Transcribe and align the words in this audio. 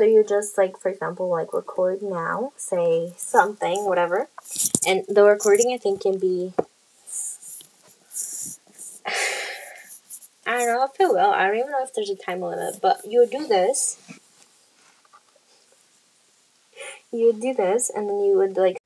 So 0.00 0.06
you 0.06 0.24
just 0.26 0.56
like, 0.56 0.78
for 0.78 0.88
example, 0.88 1.28
like 1.28 1.52
record 1.52 2.00
now, 2.00 2.54
say 2.56 3.12
something, 3.18 3.84
whatever, 3.84 4.30
and 4.86 5.04
the 5.10 5.24
recording 5.24 5.74
I 5.74 5.76
think 5.76 6.00
can 6.00 6.18
be. 6.18 6.54
I 10.46 10.56
don't 10.56 10.68
know 10.68 10.84
if 10.84 10.98
it 10.98 11.12
will. 11.12 11.30
I 11.30 11.46
don't 11.46 11.58
even 11.58 11.70
know 11.70 11.82
if 11.82 11.92
there's 11.92 12.08
a 12.08 12.16
time 12.16 12.40
limit, 12.40 12.78
but 12.80 13.02
you 13.06 13.20
would 13.20 13.30
do 13.30 13.46
this. 13.46 13.98
You 17.12 17.26
would 17.26 17.42
do 17.42 17.52
this, 17.52 17.90
and 17.90 18.08
then 18.08 18.20
you 18.20 18.38
would 18.38 18.56
like 18.56 18.79